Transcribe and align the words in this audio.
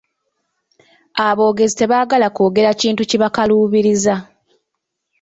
Aboogezi 1.27 1.75
tebaagala 1.77 2.27
kwogera 2.35 2.71
kintu 2.81 3.01
kibakaluubiriza. 3.09 4.15